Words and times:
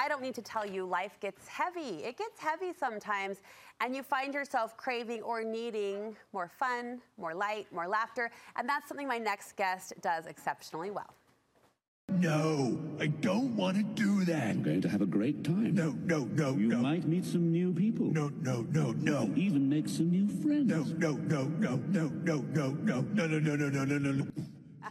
I 0.00 0.08
don't 0.08 0.22
need 0.22 0.34
to 0.36 0.42
tell 0.42 0.64
you, 0.64 0.86
life 0.86 1.20
gets 1.20 1.46
heavy. 1.46 2.02
It 2.04 2.16
gets 2.16 2.40
heavy 2.40 2.72
sometimes, 2.72 3.36
and 3.82 3.94
you 3.94 4.02
find 4.02 4.32
yourself 4.32 4.74
craving 4.78 5.20
or 5.20 5.44
needing 5.44 6.16
more 6.32 6.48
fun, 6.48 7.02
more 7.18 7.34
light, 7.34 7.66
more 7.70 7.86
laughter. 7.86 8.30
And 8.56 8.66
that's 8.66 8.88
something 8.88 9.06
my 9.06 9.18
next 9.18 9.56
guest 9.56 9.92
does 10.00 10.24
exceptionally 10.24 10.90
well. 10.90 11.12
No, 12.08 12.80
I 12.98 13.08
don't 13.08 13.54
want 13.54 13.76
to 13.76 13.82
do 13.82 14.24
that. 14.24 14.48
I'm 14.48 14.62
going 14.62 14.80
to 14.80 14.88
have 14.88 15.02
a 15.02 15.06
great 15.06 15.44
time. 15.44 15.74
No, 15.74 15.94
no, 16.06 16.24
no, 16.32 16.52
You 16.52 16.68
no. 16.68 16.76
You 16.76 16.82
might 16.82 17.06
meet 17.06 17.26
some 17.26 17.52
new 17.52 17.70
people. 17.74 18.06
No, 18.06 18.32
no, 18.40 18.66
no, 18.70 18.92
no. 18.92 19.24
You 19.24 19.34
Even 19.36 19.68
make 19.68 19.86
some 19.86 20.10
new 20.10 20.28
friends. 20.42 20.66
No, 20.66 20.82
no, 20.96 21.12
no, 21.28 21.44
no, 21.44 21.76
no, 21.76 22.10
no, 22.24 22.36
no, 22.54 22.70
no, 22.70 23.00
no, 23.02 23.26
no, 23.26 23.26
no, 23.26 23.56
no, 23.56 23.68
no, 23.68 23.84
no, 23.84 23.98
no, 23.98 24.12
no. 24.12 24.26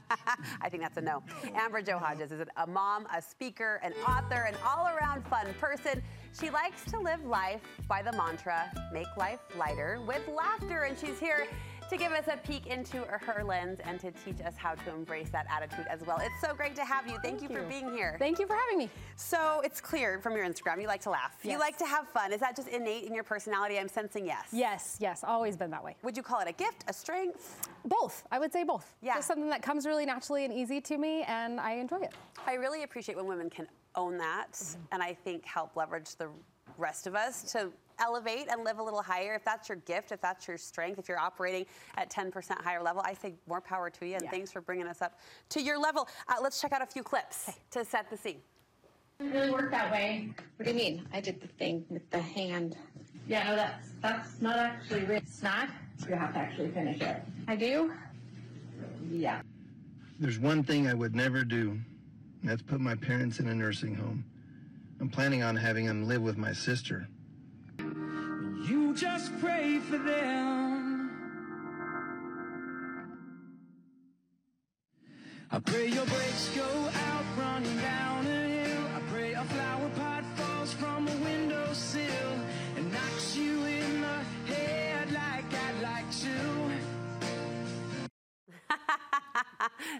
I 0.61 0.69
think 0.69 0.83
that's 0.83 0.97
a 0.97 1.01
no. 1.01 1.23
Amber 1.55 1.81
Jo 1.81 1.97
Hodges 1.97 2.31
is 2.31 2.41
a 2.57 2.67
mom, 2.67 3.07
a 3.15 3.21
speaker, 3.21 3.79
an 3.83 3.93
author, 4.07 4.43
an 4.47 4.55
all 4.65 4.87
around 4.87 5.25
fun 5.27 5.47
person. 5.59 6.01
She 6.39 6.49
likes 6.49 6.83
to 6.85 6.99
live 6.99 7.23
life 7.25 7.61
by 7.87 8.01
the 8.01 8.11
mantra 8.13 8.71
make 8.93 9.07
life 9.17 9.39
lighter 9.57 9.99
with 10.05 10.27
laughter. 10.27 10.83
And 10.83 10.97
she's 10.97 11.19
here 11.19 11.47
to 11.89 11.97
give 11.97 12.11
us 12.11 12.25
a 12.27 12.37
peek 12.37 12.67
into 12.67 13.01
her 13.03 13.43
lens 13.43 13.79
and 13.83 13.99
to 13.99 14.11
teach 14.11 14.41
us 14.45 14.55
how 14.55 14.75
to 14.75 14.93
embrace 14.93 15.29
that 15.31 15.45
attitude 15.49 15.85
as 15.89 16.01
well. 16.05 16.17
It's 16.21 16.39
so 16.41 16.53
great 16.53 16.75
to 16.75 16.85
have 16.85 17.07
you. 17.07 17.17
Thank, 17.23 17.41
you, 17.41 17.47
for 17.49 17.63
being 17.63 17.91
here. 17.91 18.15
Thank 18.19 18.37
you 18.39 18.45
for 18.45 18.55
having 18.55 18.77
me. 18.77 18.89
so 19.15 19.61
it's 19.63 19.81
clear 19.81 20.19
from 20.19 20.35
your 20.35 20.45
Instagram 20.45 20.81
you 20.81 20.87
like 20.87 21.01
to 21.01 21.09
laugh. 21.09 21.35
You 21.43 21.57
like 21.57 21.77
to 21.79 21.85
have 21.85 22.07
fun. 22.07 22.31
Is 22.31 22.39
that 22.41 22.55
just 22.55 22.67
innate 22.67 23.05
in 23.05 23.15
your 23.15 23.23
personality? 23.23 23.79
I'm 23.79 23.87
sensing 23.87 24.25
yes. 24.25 24.47
Yes, 24.51 24.97
yes, 24.99 25.23
always 25.23 25.57
been 25.57 25.71
that 25.71 25.83
way. 25.83 25.95
Would 26.03 26.15
you 26.15 26.23
call 26.23 26.39
it 26.41 26.47
a 26.47 26.53
gift, 26.53 26.83
a 26.87 26.93
strength? 26.93 27.67
Both, 27.85 28.23
I 28.31 28.39
would 28.39 28.53
say 28.53 28.63
both. 28.63 28.95
Yeah. 29.01 29.15
Just 29.15 29.27
something 29.27 29.49
that 29.49 29.61
comes 29.61 29.85
really 29.85 30.05
naturally 30.05 30.45
and 30.45 30.53
easy 30.53 30.79
to 30.81 30.97
me, 30.97 31.23
and 31.23 31.59
I 31.59 31.73
enjoy 31.73 32.01
it. 32.01 32.13
I 32.45 32.53
really 32.53 32.83
appreciate 32.83 33.15
when 33.15 33.25
women 33.25 33.49
can 33.49 33.67
own 33.95 34.17
that 34.19 34.51
Mm-hmm. 34.51 34.81
and 34.91 35.03
I 35.03 35.13
think 35.13 35.45
help 35.45 35.75
leverage 35.75 36.15
the 36.15 36.29
rest 36.77 37.07
of 37.07 37.15
us 37.15 37.43
to 37.51 37.71
elevate 37.99 38.47
and 38.49 38.63
live 38.63 38.79
a 38.79 38.83
little 38.83 39.01
higher. 39.01 39.33
If 39.35 39.43
that's 39.45 39.69
your 39.69 39.77
gift, 39.79 40.11
if 40.11 40.21
that's 40.21 40.47
your 40.47 40.57
strength, 40.57 40.99
if 40.99 41.07
you're 41.07 41.19
operating 41.19 41.65
at 41.97 42.09
10% 42.09 42.61
higher 42.61 42.81
level, 42.81 43.01
I 43.05 43.13
say 43.13 43.33
more 43.47 43.61
power 43.61 43.89
to 43.89 44.07
you 44.07 44.15
and 44.15 44.23
Yeah. 44.23 44.31
thanks 44.31 44.51
for 44.51 44.61
bringing 44.61 44.87
us 44.87 45.01
up 45.01 45.19
to 45.49 45.61
your 45.61 45.77
level. 45.79 46.07
Uh, 46.27 46.35
let's 46.41 46.59
check 46.61 46.71
out 46.71 46.81
a 46.81 46.85
few 46.85 47.03
clips 47.03 47.51
to 47.71 47.85
set 47.85 48.09
the 48.09 48.17
scene. 48.17 48.41
Doesn't 49.19 49.33
really 49.33 49.51
work 49.51 49.69
that 49.71 49.91
way. 49.91 50.33
What 50.55 50.65
do 50.65 50.71
you 50.71 50.77
mean? 50.77 51.07
I 51.11 51.19
did 51.19 51.41
the 51.41 51.47
thing 51.47 51.85
with 51.89 52.09
the 52.09 52.19
hand. 52.21 52.77
Yeah, 53.27 53.43
no, 53.49 53.55
that's 53.57 53.89
that's 54.01 54.41
not 54.41 54.57
actually 54.57 55.01
written. 55.01 55.17
It's 55.17 55.43
not? 55.43 55.69
You 56.07 56.15
have 56.15 56.33
to 56.33 56.39
actually 56.39 56.71
finish 56.71 57.01
it. 57.01 57.21
I 57.47 57.55
do? 57.57 57.93
Yeah. 59.11 59.41
There's 60.19 60.39
one 60.39 60.63
thing 60.63 60.87
I 60.87 60.93
would 60.93 61.15
never 61.15 61.43
do, 61.43 61.71
and 62.41 62.49
that's 62.49 62.61
put 62.61 62.79
my 62.79 62.95
parents 62.95 63.39
in 63.39 63.49
a 63.49 63.53
nursing 63.53 63.93
home. 63.93 64.23
I'm 65.01 65.09
planning 65.09 65.43
on 65.43 65.55
having 65.55 65.85
them 65.85 66.07
live 66.07 66.21
with 66.21 66.37
my 66.37 66.53
sister. 66.53 67.07
You 68.61 68.93
just 68.93 69.39
pray 69.39 69.79
for 69.79 69.97
them. 69.97 71.09
I 75.49 75.59
pray 75.59 75.87
your 75.87 76.05
brakes 76.05 76.51
go 76.55 76.61
out 76.63 77.23
running 77.37 77.77
down 77.77 78.27
a 78.27 78.47
hill. 78.47 78.83
I 78.95 78.99
pray 79.11 79.33
a 79.33 79.43
flower 79.43 79.89
pot 79.95 80.23
falls 80.35 80.73
from 80.73 81.07
a 81.07 81.15
windowsill 81.23 82.39
and 82.75 82.91
knocks 82.91 83.35
you 83.35 83.63
in 83.63 84.01
the 84.01 84.53
head 84.53 84.68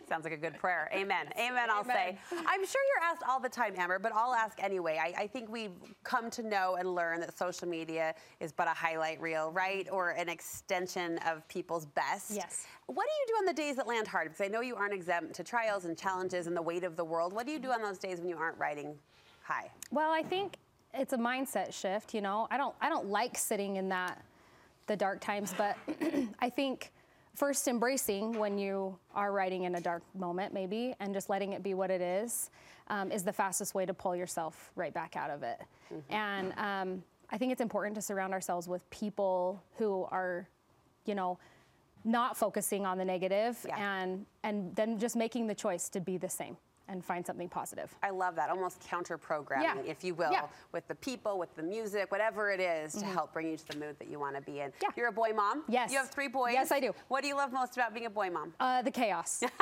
Sounds 0.08 0.24
like 0.24 0.34
a 0.34 0.38
good 0.38 0.58
prayer. 0.58 0.90
Amen. 0.94 1.28
Amen, 1.38 1.70
I'll 1.70 1.84
say. 1.84 2.18
I'm 2.32 2.66
sure 2.66 2.82
you're 2.96 3.04
asked 3.04 3.24
all 3.28 3.40
the 3.40 3.50
time, 3.50 3.74
Amber, 3.78 4.00
but 4.00 4.14
I'll 4.14 4.34
ask 4.34 4.62
anyway. 4.62 5.00
I, 5.02 5.24
I 5.24 5.28
think 5.28 5.50
we've 5.50 5.76
come 6.04 6.30
to 6.32 6.44
know 6.44 6.76
and 6.80 6.96
learn 6.96 7.20
that 7.22 7.38
social 7.38 7.68
media 7.68 8.16
is 8.40 8.52
but 8.52 8.68
a 8.68 8.72
highlight 8.72 9.22
reel, 9.22 9.52
right? 9.52 9.88
Or 9.92 10.12
an 10.12 10.30
extension 10.30 11.20
of 11.28 11.48
people's 11.48 11.86
best. 11.86 12.32
Yes. 12.32 12.66
What 12.88 13.06
do 13.06 13.10
you 13.10 13.28
do 13.28 13.34
on 13.40 13.46
the 13.46 13.54
days 13.54 13.76
that 13.76 13.88
land 13.88 14.08
hard? 14.08 14.30
Because 14.30 14.42
I 14.42 14.48
know 14.48 14.62
you 14.62 14.76
aren't 14.76 14.94
exempt 14.94 15.34
to 15.36 15.44
trials 15.44 15.86
and 15.86 15.98
challenges 15.98 16.48
and 16.48 16.56
the 16.56 16.62
weight 16.62 16.84
of 16.84 16.96
the 16.96 17.06
world. 17.06 17.34
What 17.34 17.46
do 17.46 17.52
you 17.52 17.60
do 17.60 17.72
on 17.72 17.82
those 17.82 17.98
days 17.98 18.20
when 18.20 18.30
you 18.30 18.38
aren't 18.38 18.58
riding 18.58 18.96
high? 19.44 19.70
Well, 19.92 20.12
I 20.12 20.24
think 20.24 20.58
it's 20.94 21.14
a 21.14 21.18
mindset 21.18 21.74
shift. 21.74 22.14
You 22.14 22.22
know, 22.22 22.48
I 22.52 22.58
don't, 22.58 22.76
I 22.82 22.90
don't 22.90 23.08
like 23.08 23.38
sitting 23.38 23.76
in 23.76 23.90
that, 23.90 24.24
the 24.88 24.96
dark 24.96 25.22
times, 25.22 25.54
but 25.58 25.78
I 26.40 26.50
think 26.50 26.92
first 27.40 27.70
embracing 27.70 28.38
when 28.38 28.58
you 28.58 28.98
are 29.16 29.32
writing 29.32 29.64
in 29.64 29.76
a 29.76 29.82
dark 29.82 30.04
moment, 30.14 30.54
maybe, 30.54 30.94
and 31.00 31.14
just 31.14 31.30
letting 31.30 31.54
it 31.54 31.64
be 31.64 31.74
what 31.74 31.90
it 31.90 32.02
is, 32.02 32.50
um, 32.90 33.12
is 33.14 33.24
the 33.24 33.32
fastest 33.32 33.74
way 33.74 33.86
to 33.86 33.94
pull 33.94 34.14
yourself 34.14 34.72
right 34.76 34.94
back 34.94 35.16
out 35.16 35.30
of 35.30 35.42
it. 35.42 35.60
And 36.10 36.54
um, 36.58 37.02
I 37.32 37.38
think 37.38 37.54
it's 37.54 37.62
important 37.62 37.96
to 37.96 38.02
surround 38.02 38.34
ourselves 38.34 38.68
with 38.68 38.88
people 38.90 39.64
who 39.78 40.06
are, 40.12 40.48
you 41.06 41.16
know, 41.16 41.40
not 42.04 42.36
focusing 42.36 42.86
on 42.86 42.98
the 42.98 43.06
negative 43.06 43.58
Yeah. 43.68 43.78
and 44.02 44.26
and 44.44 44.76
then 44.76 44.98
just 45.00 45.16
making 45.16 45.48
the 45.48 45.56
choice 45.56 45.90
to 45.90 46.00
be 46.00 46.18
the 46.18 46.30
same 46.30 46.58
and 46.90 47.06
find 47.06 47.26
something 47.26 47.48
positive. 47.48 47.94
I 48.04 48.10
love 48.10 48.36
that, 48.36 48.50
almost 48.50 48.82
counter 48.82 49.18
programming, 49.18 49.86
Yeah. 49.86 49.92
if 49.92 50.04
you 50.04 50.16
will, 50.16 50.32
Yeah. 50.32 50.42
Mm-hmm. 50.42 50.54
with 50.74 50.88
the 50.88 50.96
people, 50.96 51.38
with 51.38 51.56
the 51.56 51.64
music, 51.64 52.12
whatever 52.12 52.52
it 52.52 52.60
is, 52.60 52.94
to 52.96 53.06
help 53.06 53.32
bring 53.34 53.50
you 53.50 53.58
to 53.58 53.66
the 53.68 53.78
mood 53.78 53.98
that 54.00 54.10
you 54.10 54.20
want 54.20 54.36
to 54.36 54.42
be 54.42 54.60
in. 54.60 54.74
Yeah. 54.82 54.90
You're 54.98 55.08
a 55.08 55.12
boy 55.12 55.32
mom. 55.36 55.64
Yes. 55.68 55.92
You 55.92 56.00
have 56.00 56.10
three 56.10 56.28
boys. 56.28 56.54
Yes, 56.54 56.72
I 56.72 56.80
do. 56.80 56.94
What 57.08 57.22
do 57.22 57.28
you 57.28 57.36
love 57.36 57.54
most 57.54 57.78
about 57.78 57.94
being 57.94 58.08
a 58.08 58.10
boy 58.10 58.30
mom? 58.32 58.54
Uh, 58.60 58.82
the 58.82 58.92
chaos. 58.92 59.44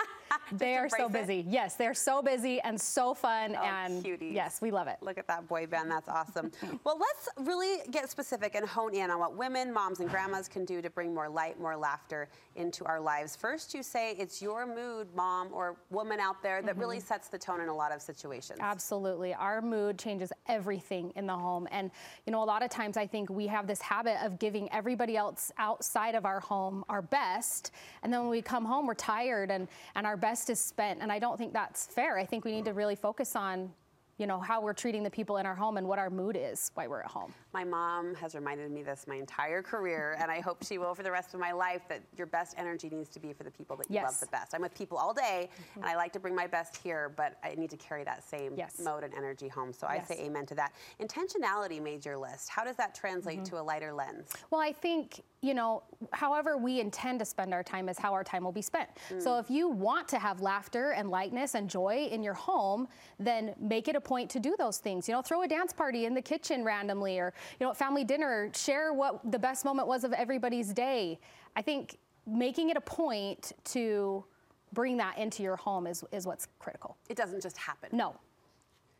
they 0.51 0.75
are 0.75 0.89
so 0.89 1.05
embrace 1.05 1.23
it. 1.23 1.27
busy. 1.27 1.45
Yes, 1.49 1.75
they're 1.75 1.93
so 1.93 2.21
busy 2.21 2.59
and 2.61 2.79
so 2.79 3.13
fun. 3.13 3.55
Oh, 3.59 3.63
and 3.63 4.03
cuties. 4.03 4.33
yes, 4.33 4.61
we 4.61 4.71
love 4.71 4.87
it. 4.87 4.97
Look 5.01 5.17
at 5.17 5.27
that 5.27 5.47
boy 5.47 5.67
band. 5.67 5.89
That's 5.91 6.09
awesome. 6.09 6.51
well, 6.83 6.97
let's 6.99 7.29
really 7.47 7.79
get 7.91 8.09
specific 8.09 8.55
and 8.55 8.65
hone 8.67 8.93
in 8.93 9.09
on 9.11 9.19
what 9.19 9.35
women, 9.35 9.73
moms, 9.73 9.99
and 9.99 10.09
grandmas 10.09 10.47
can 10.47 10.65
do 10.65 10.81
to 10.81 10.89
bring 10.89 11.13
more 11.13 11.29
light, 11.29 11.59
more 11.59 11.75
laughter 11.75 12.27
into 12.55 12.83
our 12.85 12.99
lives. 12.99 13.35
First, 13.35 13.73
you 13.73 13.83
say 13.83 14.13
it's 14.13 14.41
your 14.41 14.65
mood, 14.65 15.07
mom 15.15 15.49
or 15.53 15.77
woman 15.89 16.19
out 16.19 16.41
there, 16.43 16.61
that 16.61 16.75
really 16.77 16.97
Mm-hmm. 16.97 17.05
sets 17.07 17.27
the 17.27 17.37
tone 17.37 17.61
in 17.61 17.69
a 17.69 17.75
lot 17.75 17.91
of 17.91 18.01
situations. 18.01 18.59
Absolutely. 18.61 19.33
Our 19.33 19.61
mood 19.61 19.99
changes 19.99 20.31
everything 20.47 21.11
in 21.15 21.27
the 21.27 21.35
home. 21.35 21.67
And, 21.71 21.91
you 22.25 22.31
know, 22.31 22.41
a 22.41 22.45
lot 22.45 22.63
of 22.63 22.69
times 22.69 22.97
I 22.97 23.05
think 23.05 23.29
we 23.29 23.45
have 23.47 23.67
this 23.67 23.81
habit 23.81 24.17
of 24.25 24.39
giving 24.39 24.71
everybody 24.71 25.15
else 25.15 25.51
outside 25.57 26.15
of 26.15 26.25
our 26.25 26.39
home 26.39 26.83
our 26.89 27.01
best. 27.01 27.71
And 28.03 28.11
then 28.11 28.21
when 28.21 28.29
we 28.29 28.41
come 28.41 28.65
home, 28.65 28.87
we're 28.87 28.93
tired 28.95 29.51
and, 29.51 29.67
and 29.95 30.07
our 30.07 30.17
best 30.17 30.26
is 30.35 30.59
spent. 30.59 31.01
And 31.01 31.11
I 31.11 31.19
don't 31.19 31.37
think 31.37 31.53
that's 31.53 31.85
fair. 31.87 32.17
I 32.17 32.25
think 32.25 32.43
we 32.45 32.51
need 32.51 32.65
to 32.65 32.73
really 32.73 32.95
focus 32.95 33.35
on, 33.35 33.71
you 34.17 34.25
know, 34.27 34.39
how 34.39 34.59
we're 34.61 34.73
treating 34.73 35.03
the 35.03 35.09
people 35.11 35.37
in 35.37 35.45
our 35.45 35.53
home 35.55 35.77
and 35.77 35.87
what 35.87 35.99
our 35.99 36.09
mood 36.09 36.35
is 36.39 36.71
while 36.73 36.89
we're 36.89 37.01
at 37.01 37.11
home. 37.11 37.31
My 37.53 37.63
mom 37.63 38.15
has 38.15 38.33
reminded 38.35 38.71
me 38.71 38.81
this 38.83 39.05
my 39.07 39.15
entire 39.15 39.61
career, 39.61 40.17
and 40.19 40.29
I 40.31 40.39
hope 40.41 40.63
she 40.65 40.77
will 40.79 40.93
for 40.95 41.03
the 41.03 41.11
rest 41.11 41.33
of 41.35 41.39
my 41.39 41.51
life 41.51 41.81
that 41.89 42.01
your 42.17 42.25
best 42.27 42.55
energy 42.57 42.89
needs 42.89 43.09
to 43.11 43.19
be 43.19 43.31
for 43.31 43.43
the 43.43 43.51
people 43.51 43.75
that 43.77 43.89
you 43.89 43.95
love 43.97 44.05
Yes. 44.05 44.15
Mm-hmm. 44.15 44.25
the 44.25 44.31
best. 44.31 44.55
I'm 44.55 44.61
with 44.61 44.73
people 44.75 44.97
all 44.97 45.13
day, 45.13 45.49
and 45.75 45.85
I 45.85 45.95
like 45.95 46.11
to 46.13 46.19
bring 46.19 46.35
my 46.35 46.47
best 46.47 46.75
here, 46.77 47.13
but 47.15 47.37
I 47.43 47.53
need 47.55 47.69
to 47.69 47.77
carry 47.77 48.03
that 48.05 48.23
same 48.23 48.53
Yes. 48.57 48.79
mode 48.79 49.03
and 49.03 49.13
energy 49.13 49.47
home. 49.47 49.71
So 49.71 49.85
I 49.87 49.95
Yes. 49.95 50.07
say 50.07 50.19
amen 50.25 50.45
to 50.47 50.55
that. 50.55 50.73
Intentionality 50.99 51.81
made 51.81 52.03
your 52.05 52.17
list. 52.17 52.49
How 52.49 52.63
does 52.63 52.75
that 52.77 52.93
translate 52.95 53.37
Mm-hmm. 53.43 53.55
to 53.55 53.61
a 53.61 53.63
lighter 53.63 53.93
lens? 53.93 54.29
Well, 54.51 54.61
I 54.61 54.71
think, 54.71 55.21
you 55.41 55.53
know, 55.53 55.83
however 56.11 56.57
we 56.57 56.79
intend 56.79 57.19
to 57.19 57.25
spend 57.25 57.53
our 57.53 57.63
time 57.63 57.89
is 57.89 57.97
how 57.97 58.11
our 58.11 58.23
time 58.23 58.43
will 58.43 58.51
be 58.51 58.61
spent. 58.61 58.89
Mm. 59.09 59.21
So 59.21 59.37
if 59.37 59.49
you 59.49 59.69
want 59.69 60.07
to 60.09 60.19
have 60.19 60.41
laughter 60.41 60.91
and 60.91 61.09
lightness 61.09 61.53
and 61.53 61.69
joy 61.69 62.07
in 62.11 62.23
your 62.23 62.33
home, 62.33 62.87
then 63.19 63.53
make 63.59 63.87
it 63.87 63.95
a 63.95 64.01
point 64.01 64.29
to 64.31 64.39
do 64.39 64.55
those 64.57 64.79
things. 64.79 65.07
You 65.07 65.13
know, 65.13 65.21
throw 65.21 65.43
a 65.43 65.47
dance 65.47 65.73
party 65.73 66.05
in 66.05 66.13
the 66.13 66.21
kitchen 66.21 66.63
randomly 66.63 67.19
or, 67.19 67.33
you 67.59 67.65
know, 67.65 67.71
at 67.71 67.77
family 67.77 68.03
dinner, 68.03 68.49
share 68.55 68.93
what 68.93 69.31
the 69.31 69.39
best 69.39 69.63
moment 69.63 69.87
was 69.87 70.03
of 70.03 70.13
everybody's 70.13 70.73
day. 70.73 71.19
I 71.55 71.61
think 71.61 71.97
making 72.25 72.69
it 72.69 72.77
a 72.77 72.81
point 72.81 73.53
to 73.65 74.25
bring 74.73 74.97
that 74.97 75.17
into 75.17 75.43
your 75.43 75.55
home 75.55 75.87
is, 75.87 76.03
is 76.11 76.25
what's 76.25 76.47
critical. 76.59 76.97
It 77.09 77.15
doesn't 77.15 77.41
just 77.41 77.57
happen. 77.57 77.89
No. 77.93 78.15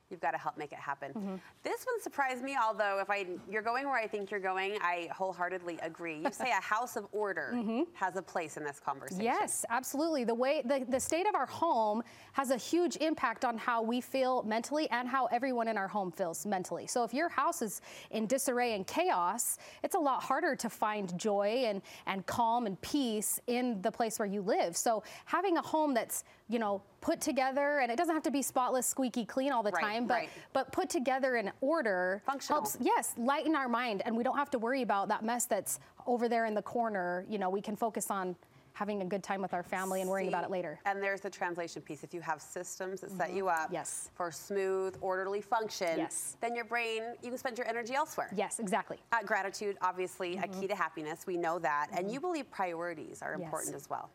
You've 0.10 0.22
got 0.22 0.32
to 0.32 0.38
help 0.38 0.58
make 0.58 0.72
it 0.72 0.80
happen. 0.80 1.12
Mm-hmm. 1.12 1.36
This 1.64 1.86
one 1.86 2.02
surprised 2.02 2.42
me, 2.42 2.56
although 2.62 3.00
if 3.02 3.10
I 3.10 3.26
you're 3.50 3.62
going 3.62 3.86
where 3.86 3.98
I 3.98 4.08
think 4.08 4.32
you're 4.32 4.40
going, 4.40 4.78
I 4.82 5.10
wholeheartedly 5.12 5.80
agree. 5.82 6.22
You 6.24 6.32
say 6.32 6.52
a 6.52 6.62
house 6.62 6.96
of 6.96 7.08
order 7.12 7.54
has 7.94 8.16
a 8.16 8.22
place 8.22 8.56
in 8.56 8.64
this 8.64 8.80
conversation. 8.80 9.26
Mm-hmm. 9.26 9.42
Yes, 9.42 9.66
absolutely. 9.70 10.24
The 10.24 10.34
way 10.34 10.62
the, 10.64 10.86
the 10.88 11.00
state 11.00 11.28
of 11.28 11.36
our 11.36 11.46
home 11.46 12.04
has 12.32 12.52
a 12.52 12.58
huge 12.58 12.96
impact 12.98 13.44
on 13.44 13.58
how 13.58 13.82
we 13.82 14.00
feel 14.00 14.44
mentally 14.44 14.90
and 14.92 15.10
how 15.10 15.26
everyone 15.26 15.68
in 15.68 15.78
our 15.78 15.90
home 15.90 16.12
feels 16.12 16.46
mentally. 16.46 16.88
So 16.88 17.04
if 17.04 17.14
your 17.14 17.28
house 17.28 17.62
is 17.62 17.82
in 18.12 18.28
disarray 18.28 18.76
and 18.76 18.88
chaos, 18.88 19.58
it's 19.84 19.96
a 19.96 20.00
lot 20.00 20.24
harder 20.24 20.56
to 20.56 20.70
find 20.70 21.18
joy 21.20 21.66
and, 21.66 21.82
and 22.06 22.26
calm 22.26 22.66
and 22.66 22.80
peace 22.82 23.42
in 23.48 23.82
the 23.82 23.92
place 23.92 24.20
where 24.20 24.28
you 24.28 24.42
live. 24.42 24.78
So 24.78 25.04
having 25.26 25.58
a 25.58 25.62
home 25.62 25.94
that's, 25.94 26.24
you 26.48 26.60
know, 26.60 26.82
put 27.02 27.22
together 27.22 27.80
and 27.80 27.92
it 27.92 27.98
doesn't 27.98 28.14
have 28.14 28.24
to 28.24 28.32
be 28.32 28.42
spotless, 28.42 28.86
squeaky 28.86 29.26
clean 29.26 29.52
all 29.52 29.64
the 29.64 29.72
Right, 29.72 29.84
time, 29.84 29.97
but 30.06 30.14
right. 30.14 30.30
but 30.54 30.72
put 30.72 30.90
together 30.90 31.38
in 31.38 31.52
order 31.62 32.22
Functional. 32.26 32.62
helps 32.62 32.78
yes, 32.82 33.14
lighten 33.18 33.56
our 33.56 33.70
mind 33.70 34.02
and 34.06 34.16
we 34.16 34.24
don't 34.24 34.38
have 34.38 34.52
to 34.52 34.60
worry 34.60 34.82
about 34.82 35.08
that 35.08 35.24
mess 35.24 35.46
that's 35.46 35.80
over 36.06 36.28
there 36.30 36.46
in 36.46 36.54
the 36.54 36.62
corner. 36.62 37.26
You 37.30 37.38
know, 37.40 37.50
we 37.50 37.62
can 37.62 37.76
focus 37.76 38.12
on 38.12 38.36
having 38.74 39.02
a 39.02 39.06
good 39.06 39.24
time 39.24 39.42
with 39.42 39.56
our 39.56 39.64
family 39.64 40.02
and 40.02 40.10
worrying 40.10 40.28
about 40.30 40.44
it 40.44 40.52
later. 40.52 40.80
And 40.86 41.02
there's 41.02 41.20
the 41.20 41.32
translation 41.32 41.82
piece. 41.82 42.04
If 42.04 42.14
you 42.14 42.22
have 42.22 42.40
systems 42.40 43.02
that 43.02 43.10
set 43.10 43.34
you 43.34 43.48
up 43.50 43.58
Mm-hmm. 43.66 43.74
Yes. 43.74 44.12
for 44.14 44.32
smooth, 44.32 44.96
orderly 45.02 45.42
function, 45.42 45.98
Yes. 45.98 46.38
then 46.42 46.56
your 46.56 46.64
brain, 46.66 47.02
you 47.24 47.30
can 47.30 47.40
spend 47.40 47.58
your 47.58 47.68
energy 47.68 47.96
elsewhere. 47.96 48.30
Yes, 48.36 48.60
exactly. 48.60 48.98
Uh, 49.12 49.24
gratitude, 49.26 49.78
obviously, 49.82 50.38
a 50.38 50.48
key 50.48 50.68
to 50.68 50.76
happiness. 50.76 51.26
We 51.26 51.38
know 51.38 51.58
that. 51.58 51.88
And 51.92 52.12
you 52.12 52.20
believe 52.20 52.52
priorities 52.52 53.24
are 53.24 53.32
Mm-hmm. 53.32 53.42
Yes. 53.42 53.48
important 53.48 53.76
as 53.76 53.90
well. 53.90 54.12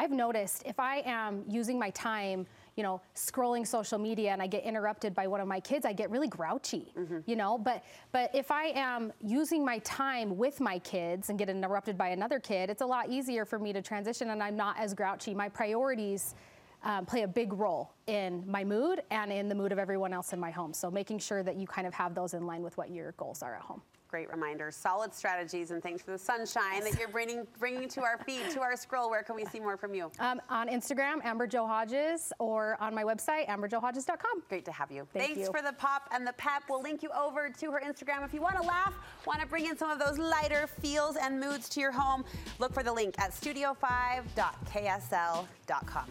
I've 0.00 0.10
noticed 0.10 0.64
if 0.66 0.80
I 0.80 0.96
am 1.06 1.44
using 1.48 1.78
my 1.78 1.90
time, 1.90 2.48
you 2.76 2.82
know, 2.82 3.00
scrolling 3.14 3.66
social 3.66 3.98
media 3.98 4.30
and 4.32 4.42
I 4.42 4.46
get 4.46 4.64
interrupted 4.64 5.14
by 5.14 5.26
one 5.26 5.40
of 5.40 5.46
my 5.46 5.60
kids, 5.60 5.86
I 5.86 5.92
get 5.92 6.10
really 6.10 6.28
grouchy, 6.28 6.92
you 7.26 7.36
know. 7.36 7.56
But 7.58 7.84
but 8.12 8.34
if 8.34 8.50
I 8.50 8.66
am 8.74 9.12
using 9.22 9.64
my 9.64 9.78
time 9.78 10.36
with 10.36 10.60
my 10.60 10.78
kids 10.80 11.30
and 11.30 11.38
get 11.38 11.48
interrupted 11.48 11.96
by 11.96 12.08
another 12.08 12.40
kid, 12.40 12.70
it's 12.70 12.82
a 12.82 12.86
lot 12.86 13.10
easier 13.10 13.44
for 13.44 13.58
me 13.58 13.72
to 13.72 13.82
transition 13.82 14.30
and 14.30 14.42
I'm 14.42 14.56
not 14.56 14.78
as 14.78 14.92
grouchy. 14.94 15.34
My 15.34 15.48
priorities 15.48 16.34
um, 16.82 17.06
play 17.06 17.22
a 17.22 17.28
big 17.28 17.52
role 17.52 17.92
in 18.06 18.44
my 18.46 18.62
mood 18.64 19.02
and 19.10 19.32
in 19.32 19.48
the 19.48 19.54
mood 19.54 19.72
of 19.72 19.78
everyone 19.78 20.12
else 20.12 20.32
in 20.32 20.40
my 20.40 20.50
home. 20.50 20.74
So 20.74 20.90
making 20.90 21.18
sure 21.18 21.42
that 21.42 21.56
you 21.56 21.66
kind 21.66 21.86
of 21.86 21.94
have 21.94 22.14
those 22.14 22.34
in 22.34 22.46
line 22.46 22.62
with 22.62 22.76
what 22.76 22.90
your 22.90 23.12
goals 23.12 23.42
are 23.42 23.54
at 23.54 23.62
home. 23.62 23.82
Great 24.14 24.30
reminder. 24.30 24.70
Solid 24.70 25.12
strategies, 25.12 25.72
and 25.72 25.82
thanks 25.82 26.00
for 26.00 26.12
the 26.12 26.18
sunshine 26.18 26.84
that 26.84 26.96
you're 27.00 27.08
bringing, 27.08 27.44
bringing 27.58 27.88
to 27.88 28.02
our 28.02 28.16
feed, 28.18 28.48
to 28.50 28.60
our 28.60 28.76
scroll. 28.76 29.10
Where 29.10 29.24
can 29.24 29.34
we 29.34 29.44
see 29.44 29.58
more 29.58 29.76
from 29.76 29.92
you? 29.92 30.08
Um, 30.20 30.40
on 30.48 30.68
Instagram, 30.68 31.16
Amber 31.24 31.48
Jo 31.48 31.66
Hodges, 31.66 32.32
or 32.38 32.76
on 32.80 32.94
my 32.94 33.02
website, 33.02 33.48
amberjohodges.com. 33.48 34.44
Great 34.48 34.64
to 34.66 34.70
have 34.70 34.92
you. 34.92 35.08
Thank 35.12 35.34
Thanks 35.34 35.40
you. 35.40 35.46
for 35.52 35.62
the 35.62 35.72
pop 35.72 36.08
and 36.12 36.24
the 36.24 36.32
pep. 36.34 36.62
We'll 36.70 36.80
link 36.80 37.02
you 37.02 37.10
over 37.10 37.50
to 37.50 37.72
her 37.72 37.82
Instagram 37.84 38.24
if 38.24 38.32
you 38.32 38.40
want 38.40 38.54
to 38.54 38.62
laugh, 38.62 38.94
want 39.26 39.40
to 39.40 39.48
bring 39.48 39.66
in 39.66 39.76
some 39.76 39.90
of 39.90 39.98
those 39.98 40.16
lighter 40.16 40.68
feels 40.80 41.16
and 41.16 41.40
moods 41.40 41.68
to 41.70 41.80
your 41.80 41.90
home. 41.90 42.24
Look 42.60 42.72
for 42.72 42.84
the 42.84 42.92
link 42.92 43.16
at 43.18 43.32
studio5.ksl.com. 43.32 46.04